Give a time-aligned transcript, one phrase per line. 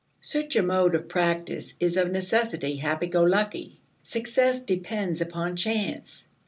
[0.19, 6.27] Such a mode of practice is of necessity happy go lucky; success depends upon chance.